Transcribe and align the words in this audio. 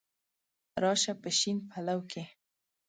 را 0.81 0.91
شه 1.01 1.13
په 1.21 1.29
شین 1.37 1.57
پلو 1.69 1.99
کي 2.11 2.23